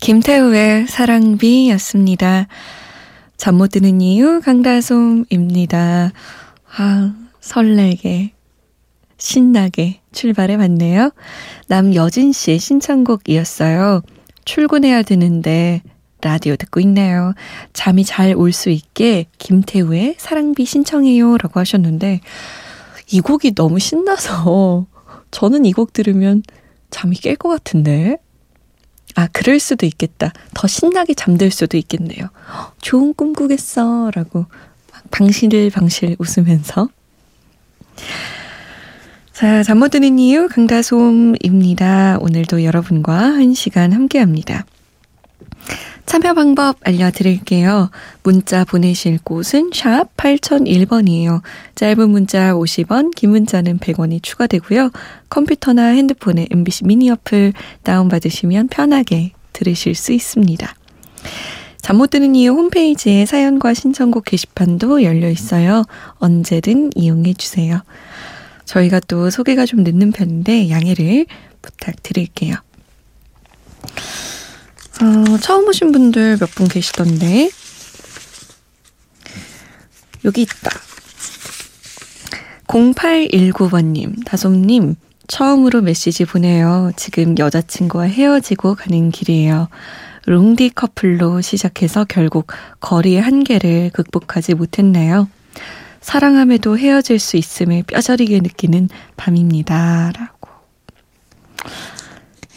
[0.00, 2.46] 김태우의 사랑비였습니다.
[3.36, 6.12] 잠 못 드는 이유 강다솜입니다.
[6.76, 8.32] 아 설레게
[9.18, 11.10] 신나게 출발해 봤네요.
[11.68, 14.02] 남여진 씨의 신청곡이었어요.
[14.44, 15.82] 출근해야 되는데
[16.22, 17.34] 라디오 듣고 있네요.
[17.72, 22.20] 잠이 잘 올 수 있게 김태우의 사랑비 신청해요 라고 하셨는데
[23.12, 24.86] 이 곡이 너무 신나서
[25.30, 26.42] 저는 이 곡 들으면
[26.90, 28.18] 잠이 깰 것 같은데
[29.16, 30.32] 아 그럴 수도 있겠다.
[30.54, 32.28] 더 신나게 잠들 수도 있겠네요.
[32.82, 34.46] 좋은 꿈 꾸겠어 라고
[35.10, 36.88] 방실 방실 웃으면서
[39.32, 42.18] 자, 잠 못 드는 이유 강다솜입니다.
[42.20, 44.64] 오늘도 여러분과 한 시간 함께 합니다.
[46.06, 47.90] 참여 방법 알려드릴게요.
[48.22, 51.42] 문자 보내실 곳은 샵 8001번이에요.
[51.74, 54.90] 짧은 문자 50원, 긴 문자는 100원이 추가되고요.
[55.28, 60.74] 컴퓨터나 핸드폰에 MBC 미니 어플 다운받으시면 편하게 들으실 수 있습니다.
[61.82, 65.84] 잠 못 드는 이유 홈페이지에 사연과 신청곡 게시판도 열려 있어요.
[66.18, 67.82] 언제든 이용해 주세요.
[68.64, 71.26] 저희가 또 소개가 좀 늦는 편인데 양해를
[71.62, 72.56] 부탁드릴게요.
[75.02, 77.50] 어, 처음 오신 분들 몇 분 계시던데.
[80.24, 80.70] 여기 있다.
[82.66, 84.96] 0819번님, 다솜님,
[85.28, 86.90] 처음으로 메시지 보내요.
[86.96, 89.68] 지금 여자친구와 헤어지고 가는 길이에요.
[90.26, 92.48] 롱디 커플로 시작해서 결국
[92.80, 95.28] 거리의 한계를 극복하지 못했네요.
[96.00, 100.12] 사랑함에도 헤어질 수 있음을 뼈저리게 느끼는 밤입니다.
[100.16, 100.48] 라고.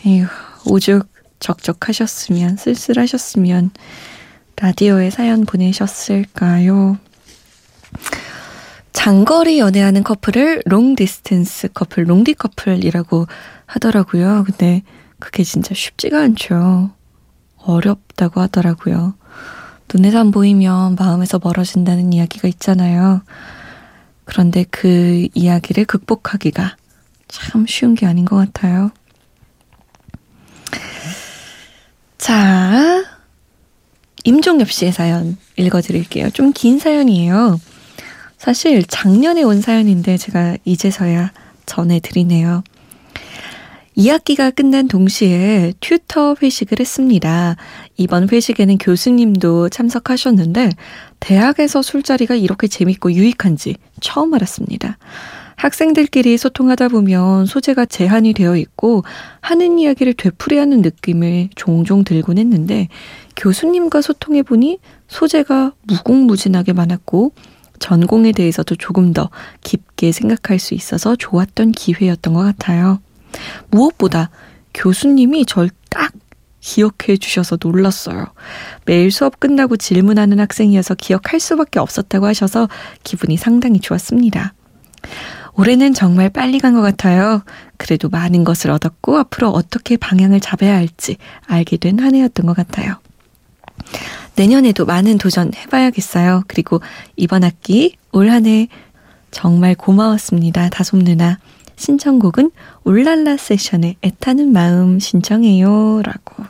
[0.05, 0.25] 에휴,
[0.66, 1.07] 오죽
[1.39, 3.72] 적적하셨으면, 쓸쓸하셨으면,
[4.55, 6.97] 라디오에 사연 보내셨을까요?
[8.91, 13.28] 장거리 연애하는 커플을 long distance 커플, 롱디 커플이라고
[13.66, 14.44] 하더라고요.
[14.45, 14.83] 근데
[15.19, 16.91] 그게 진짜 쉽지가 않죠.
[17.57, 19.13] 어렵다고 하더라고요.
[19.94, 23.22] 눈에서 안 보이면 마음에서 멀어진다는 이야기가 있잖아요.
[24.25, 26.75] 그런데 그 이야기를 극복하기가
[27.28, 28.91] 참 쉬운 게 아닌 것 같아요.
[32.29, 33.03] 자,
[34.23, 36.29] 임종엽 씨의 사연 읽어드릴게요.
[36.29, 37.59] 좀 긴 사연이에요.
[38.38, 41.31] 사실 작년에 온 사연인데 제가 이제서야
[41.66, 42.63] 전해드리네요.
[43.97, 47.56] 2학기가 끝난 동시에 튜터 회식을 했습니다.
[47.97, 50.69] 이번 회식에는 교수님도 참석하셨는데
[51.19, 55.00] 대학에서 술자리가 이렇게 재밌고 유익한지 처음 알았습니다.
[55.59, 59.03] 학생들끼리 소통하다 보면 소재가 제한이 되어 있고
[59.42, 62.88] 하는 이야기를 되풀이하는 느낌을 종종 들곤 했는데
[63.36, 67.34] 교수님과 소통해 보니 소재가 무궁무진하게 많았고
[67.80, 69.30] 전공에 대해서도 조금 더
[69.62, 73.00] 깊게 생각할 수 있어서 좋았던 기회였던 것 같아요.
[73.70, 74.30] 무엇보다
[74.74, 76.14] 교수님이 절 딱
[76.62, 78.28] 기억해 주셔서 놀랐어요.
[78.86, 82.68] 매일 수업 끝나고 질문하는 학생이어서 기억할 수밖에 없었다고 하셔서
[83.03, 84.53] 기분이 상당히 좋았습니다.
[85.59, 87.44] 올해는 정말 빨리 간 것 같아요.
[87.78, 92.96] 그래도 많은 것을 얻었고 앞으로 어떻게 방향을 잡아야 할지 알게 된 한 해였던 것 같아요.
[94.35, 96.44] 내년에도 많은 도전 해봐야겠어요.
[96.47, 96.79] 그리고
[97.17, 98.67] 이번 학기 올 한 해
[99.32, 100.70] 정말 고마웠습니다.
[100.70, 101.40] 다솜 누나.
[101.76, 102.52] 신청곡은
[102.85, 106.02] 울랄라 세션의 애타는 마음 신청해요.
[106.03, 106.46] 라고.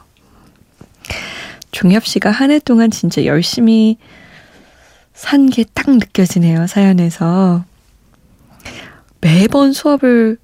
[1.72, 3.98] 종엽 씨가 한 해 동안 진짜 열심히
[5.14, 6.68] 산 게 딱 느껴지네요.
[6.68, 7.64] 사연에서.
[9.22, 10.38] 매번 수업을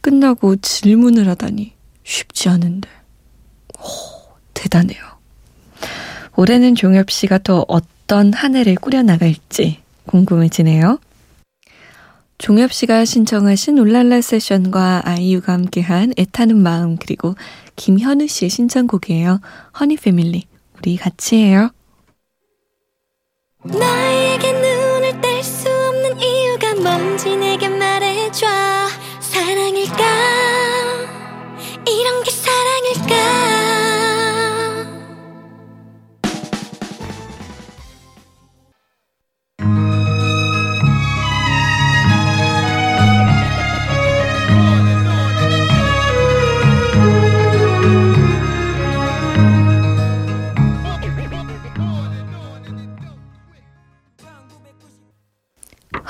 [0.00, 1.72] 끝나고 질문을 하다니
[2.04, 2.88] 쉽지 않은데.
[3.78, 3.82] 오,
[4.54, 5.00] 대단해요.
[6.36, 10.98] 올해는 종엽 씨가 또 어떤 한 해를 꾸려나갈지 궁금해지네요.
[12.38, 17.34] 종엽 씨가 신청하신 울랄라 세션과 아이유가 함께한 애타는 마음 그리고
[17.76, 19.40] 김현우 씨의 신청곡이에요.
[19.80, 20.44] 허니 패밀리
[20.76, 21.70] 우리 같이 해요.
[23.64, 24.52] 나에게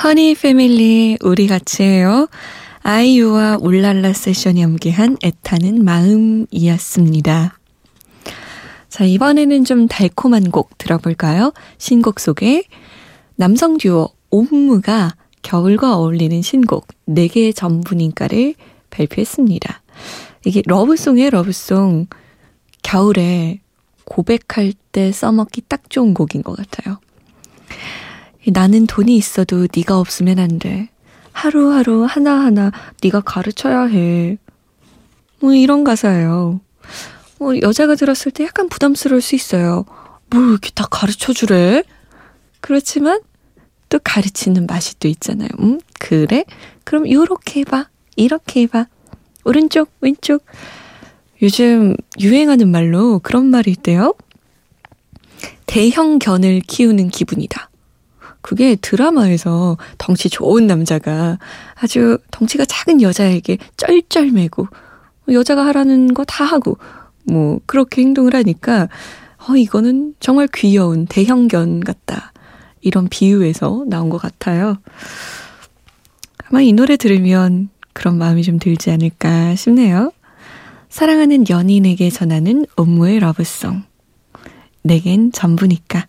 [0.07, 2.29] 허니 패밀리 우리 같이 해요.
[2.85, 7.59] 아이유와 울랄라 세션이 함께한 애타는 마음이었습니다.
[8.89, 11.53] 자, 이번에는 좀 달콤한 곡 들어볼까요?
[11.79, 12.63] 신곡 속에
[13.35, 18.55] 남성 듀오 옴므가 겨울과 어울리는 신곡 4개의 전부니까를
[18.91, 19.83] 발표했습니다.
[20.45, 22.07] 이게 love song이에요, love song.
[22.85, 23.59] 겨울에
[24.05, 27.01] 고백할 때 써먹기 딱 좋은 곡인 것 같아요.
[28.53, 30.89] 나는 돈이 있어도 네가 없으면 안 돼.
[31.33, 32.73] 하루하루 하나하나
[33.03, 34.39] 네가 가르쳐야 해.
[35.41, 36.61] 뭐 이런 가사예요.
[37.39, 39.85] 뭐 여자가 들었을 때 약간 부담스러울 수 있어요.
[40.31, 41.83] 뭘 이렇게 다 가르쳐 주래?
[42.61, 43.21] 그렇지만
[43.89, 45.49] 또 가르치는 맛이 또 있잖아요.
[45.61, 46.45] 음, 그래?
[46.85, 47.89] 그럼 요렇게 해봐.
[48.17, 48.87] 이렇게 해봐.
[49.45, 50.45] 오른쪽, 왼쪽.
[51.43, 54.15] 요즘 유행하는 말로 그런 말이 있대요.
[55.67, 57.71] 대형 견을 키우는 기분이다.
[58.47, 61.37] 그게 드라마에서 덩치 좋은 남자가
[61.75, 64.69] 아주 덩치가 작은 여자에게 쩔쩔매고
[65.33, 66.79] 여자가 하라는 거 다 하고
[67.25, 68.89] 뭐 그렇게 행동을 하니까
[69.49, 72.33] 어 이거는 정말 귀여운 대형견 같다.
[72.83, 74.77] 이런 비유에서 나온 것 같아요.
[76.49, 80.13] 아마 이 노래 들으면 그런 마음이 좀 들지 않을까 싶네요.
[80.89, 83.83] 사랑하는 연인에게 전하는 업무의 러브송.
[84.83, 86.07] 내겐 전부니까.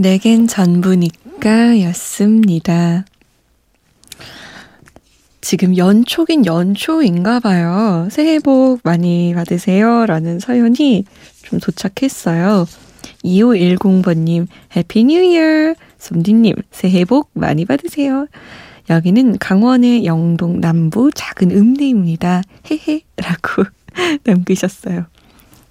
[0.00, 3.04] 내겐 전부니까 였습니다.
[5.42, 8.08] 지금 연초긴 연초인가 봐요.
[8.10, 10.06] 새해 복 많이 받으세요.
[10.06, 11.04] 라는 사연이
[11.42, 12.66] 좀 도착했어요.
[13.24, 15.74] 2510번님, Happy New Year!
[15.98, 18.26] 솜디님, 새해 복 많이 받으세요.
[18.88, 22.40] 여기는 강원의 영동 남부 작은 읍내입니다.
[22.70, 23.02] 헤헤.
[23.16, 23.64] 라고
[24.24, 25.04] 남기셨어요.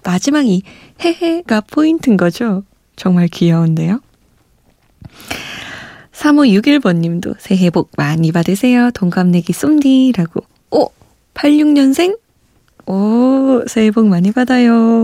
[0.04, 0.62] 마지막 이
[1.04, 2.62] 헤헤가 포인트인 거죠?
[2.94, 4.00] 정말 귀여운데요?
[6.12, 8.90] 3561번 님도 새해 복 많이 받으세요.
[8.90, 10.44] 동갑내기 쏨디라고.
[10.70, 10.90] 오!
[11.34, 12.18] 86년생?
[12.86, 15.00] 오, 새해 복 많이 받아요.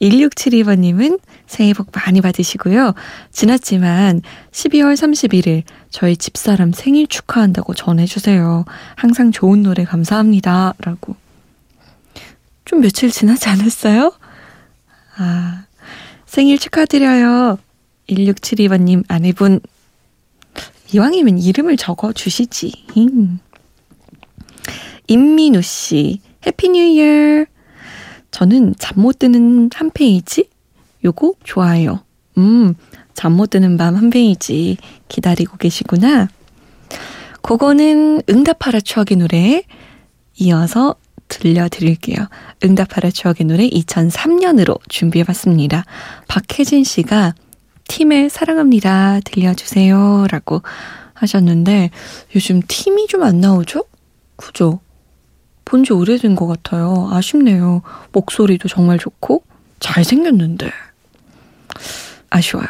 [0.00, 2.94] 1672번 님은 새해 복 많이 받으시고요.
[3.32, 4.22] 지났지만
[4.52, 8.64] 12월 31일 저희 집사람 생일 축하한다고 전해주세요.
[8.94, 10.74] 항상 좋은 노래 감사합니다.
[10.78, 11.16] 라고.
[12.64, 14.12] 좀 며칠 지나지 않았어요?
[15.16, 15.64] 아,
[16.26, 17.58] 생일 축하드려요.
[18.08, 19.60] 1672번님 아내분
[20.92, 22.72] 이왕이면 이름을 적어 주시지.
[25.06, 27.44] 임민우 씨, Happy New Year.
[28.30, 30.48] 저는 잠 못 드는 한 페이지?
[31.04, 32.02] 요거 좋아요.
[32.38, 32.74] 음,
[33.14, 34.76] 잠 못 드는 밤 한 페이지
[35.08, 36.28] 기다리고 계시구나.
[37.42, 39.62] 그거는 응답하라 추억의 노래
[40.38, 40.96] 이어서
[41.28, 42.16] 들려드릴게요.
[42.64, 45.84] 응답하라 추억의 노래 2003년으로 준비해봤습니다.
[46.28, 47.34] 박혜진 씨가
[47.88, 49.20] 팀의 사랑합니다.
[49.24, 50.26] 들려주세요.
[50.30, 50.62] 라고
[51.14, 51.90] 하셨는데
[52.34, 53.84] 요즘 팀이 좀 안 나오죠?
[54.36, 54.80] 그죠?
[55.64, 57.08] 본 지 오래된 것 같아요.
[57.12, 57.82] 아쉽네요.
[58.12, 59.42] 목소리도 정말 좋고
[59.80, 60.70] 잘생겼는데.
[62.30, 62.66] 아쉬워요.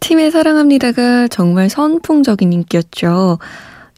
[0.00, 3.38] 팀의 사랑합니다가 정말 선풍적인 인기였죠.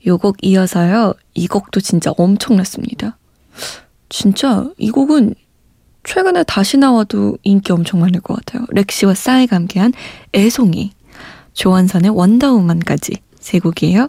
[0.06, 1.14] 요 곡 이어서요.
[1.34, 3.18] 이 곡도 진짜 엄청났습니다.
[4.08, 5.34] 진짜 이 곡은
[6.04, 8.66] 최근에 다시 나와도 인기 엄청 많을 것 같아요.
[8.70, 9.92] 렉시와 싸이가 함께한
[10.34, 10.92] 애송이,
[11.52, 14.08] 조원선의 원더우먼까지 세 곡이에요.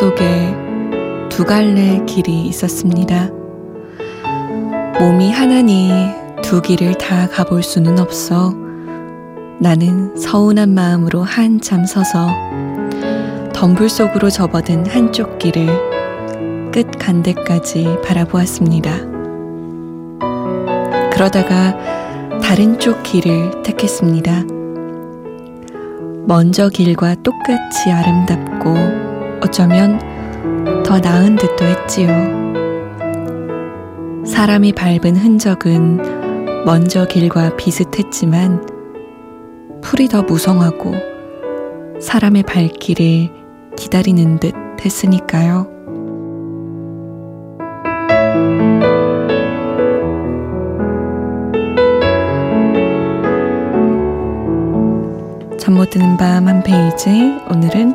[0.00, 0.56] 속에
[1.28, 3.28] 두 갈래 길이 있었습니다.
[4.98, 5.90] 몸이 하나니
[6.42, 8.54] 두 길을 다 가볼 수는 없어
[9.58, 12.30] 나는 서운한 마음으로 한참 서서
[13.52, 18.90] 덤불 속으로 접어든 한쪽 길을 끝 간데까지 바라보았습니다.
[21.12, 21.76] 그러다가
[22.42, 24.44] 다른 쪽 길을 택했습니다.
[26.26, 29.09] 먼저 길과 똑같이 아름답고
[29.42, 29.98] 어쩌면
[30.84, 32.08] 더 나은 듯도 했지요.
[34.26, 38.66] 사람이 밟은 흔적은 먼저 길과 비슷했지만
[39.82, 40.94] 풀이 더 무성하고
[42.00, 43.30] 사람의 발길을
[43.76, 44.54] 기다리는 듯
[44.84, 45.68] 했으니까요.
[55.58, 57.10] 잠못 드는 밤 한 페이지
[57.50, 57.94] 오늘은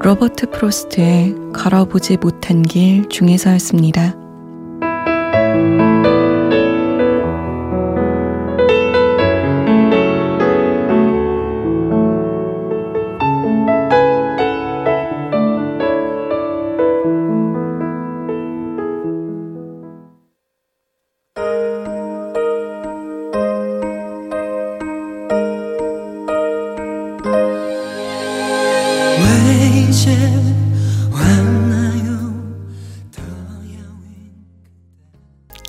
[0.00, 4.17] 로버트 프로스트의 걸어보지 못한 길 중에서였습니다.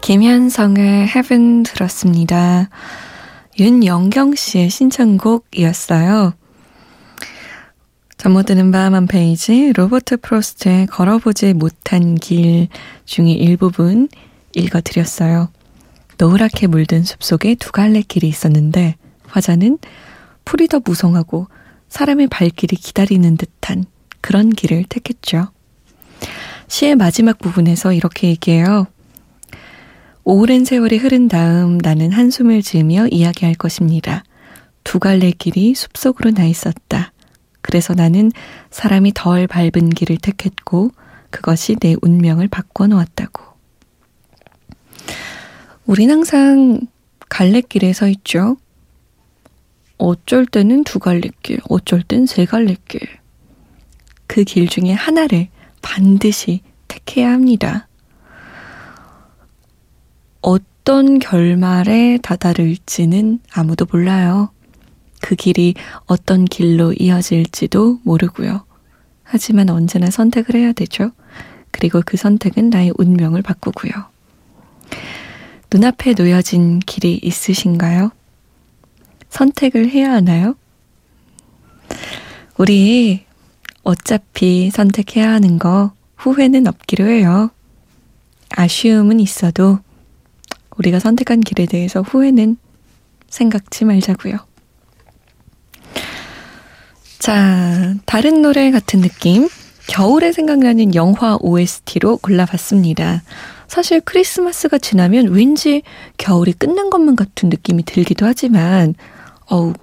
[0.10, 2.68] 김현성의 Heaven 들었습니다.
[3.60, 6.34] 윤영경 씨의 신청곡이었어요.
[8.18, 12.70] 잠못 드는 밤 한 페이지 로버트 프로스트의 걸어보지 못한 길
[13.06, 14.10] 중에 일부분
[14.56, 15.52] 읽어드렸어요.
[16.18, 18.96] 노랗게 물든 숲속에 두 갈래 길이 있었는데
[19.28, 19.78] 화자는
[20.44, 21.50] 풀이 더 무성하고
[21.90, 23.86] 사람의 발길이 기다리는 듯한
[24.22, 25.52] 그런 길을 택했죠.
[26.68, 28.88] 시의 마지막 부분에서 이렇게 얘기해요.
[30.24, 34.24] 오랜 세월이 흐른 다음 나는 한숨을 지으며 이야기할 것입니다.
[34.84, 37.12] 두 갈래 길이 숲속으로 나 있었다.
[37.62, 38.32] 그래서 나는
[38.70, 40.92] 사람이 덜 밟은 길을 택했고
[41.30, 43.44] 그것이 내 운명을 바꿔놓았다고.
[45.86, 46.82] 우린 항상
[47.30, 48.58] 갈래길에 서 있죠.
[49.98, 53.02] 어쩔 때는 두 갈래길, 어쩔 땐 세 갈래길.
[54.28, 55.50] 그 길 중에 하나를
[55.82, 57.89] 반드시 택해야 합니다.
[60.42, 64.50] 어떤 결말에 다다를지는 아무도 몰라요.
[65.22, 65.74] 그 길이
[66.06, 68.66] 어떤 길로 이어질지도 모르고요.
[69.24, 71.12] 하지만 언제나 선택을 해야 되죠.
[71.72, 73.92] 그리고 그 선택은 나의 운명을 바꾸고요.
[75.72, 78.12] 눈앞에 놓여진 길이 있으신가요?
[79.30, 80.56] 선택을 해야 하나요?
[82.58, 83.26] 우리
[83.84, 87.52] 어차피 선택해야 하는 거 후회는 없기로 해요.
[88.50, 89.80] 아쉬움은 있어도
[90.80, 92.58] 우리가 선택한 길에 대해서 후회는
[93.28, 94.38] 생각지 말자고요.
[97.20, 99.48] 자, 다른 노래 같은 느낌.
[99.88, 103.24] 겨울에 생각나는 영화 OST로 골라봤습니다.
[103.68, 105.84] 사실 크리스마스가 지나면 왠지
[106.18, 108.96] 겨울이 끝난 것만 같은 느낌이 들기도 하지만,
[109.48, 109.74] 어우,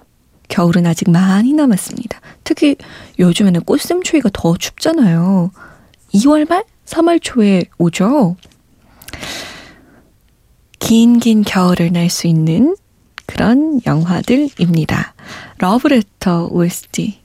[0.49, 2.19] 겨울은 아직 많이 남았습니다.
[2.43, 2.75] 특히
[3.19, 5.51] 요즘에는 꽃샘추위가 더 춥잖아요.
[6.13, 6.63] 2월 말?
[6.85, 8.35] 3월 초에 오죠?
[10.79, 12.75] 긴긴 겨울을 날 수 있는
[13.25, 15.13] 그런 영화들입니다.
[15.57, 17.19] 러브레터 OST.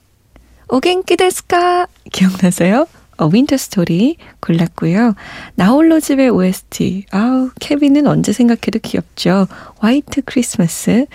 [0.69, 1.87] お元気ですか?
[2.11, 2.87] 기억나세요?
[3.19, 5.15] 어, Winter Story 골랐고요.
[5.55, 7.05] 나홀로 집의 OST.
[7.13, 9.47] 아우, 케빈은 언제 생각해도 귀엽죠.
[9.79, 11.07] 화이트 크리스마스.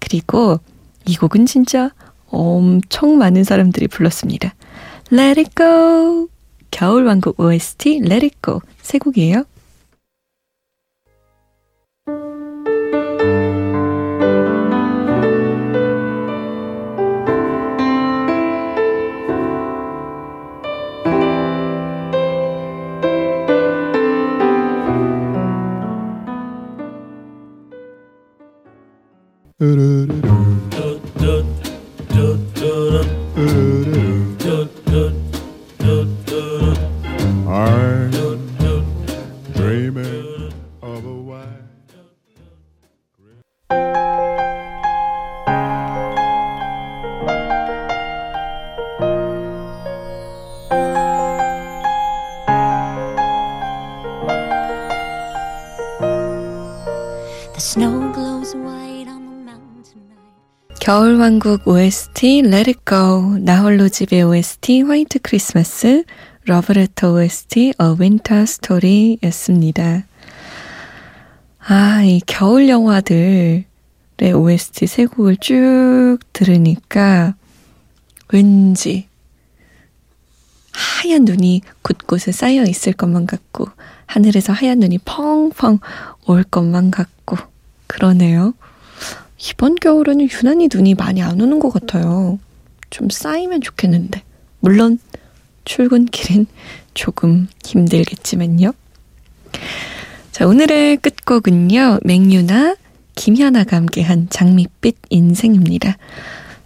[0.00, 0.58] 그리고
[1.06, 1.90] 이 곡은 진짜
[2.28, 4.54] 엄청 많은 사람들이 불렀습니다.
[5.12, 6.28] Let it go.
[6.70, 8.60] 겨울왕국 OST Let it go.
[8.80, 9.44] 세 곡이에요.
[37.46, 38.21] Arr.
[60.92, 66.04] 겨울왕국 OST Let It Go, 나홀로 집의 OST 화이트 크리스마스,
[66.44, 70.04] 러브레터 OST A Winter Story 였습니다.
[71.60, 73.64] 아, 이 겨울 영화들의
[74.34, 77.36] OST 세 곡을 쭉 들으니까
[78.30, 79.08] 왠지
[80.72, 83.64] 하얀 눈이 곳곳에 쌓여 있을 것만 같고
[84.04, 85.78] 하늘에서 하얀 눈이 펑펑
[86.26, 87.38] 올 것만 같고
[87.86, 88.52] 그러네요.
[89.50, 92.38] 이번 겨울에는 유난히 눈이 많이 안 오는 것 같아요.
[92.90, 94.22] 좀 쌓이면 좋겠는데.
[94.60, 94.98] 물론
[95.64, 96.46] 출근길은
[96.94, 98.72] 조금 힘들겠지만요.
[100.30, 102.00] 자, 오늘의 끝곡은요.
[102.04, 102.76] 맹유나
[103.14, 105.96] 김현아가 함께한 장밋빛 인생입니다.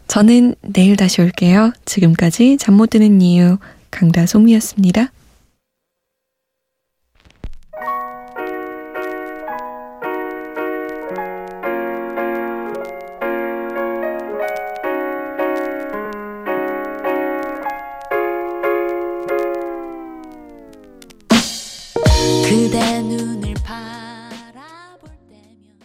[0.07, 1.73] 저는 내일 다시 올게요.
[1.85, 3.59] 지금까지 잠 못 드는 이유
[3.91, 5.11] 강다솜이었습니다.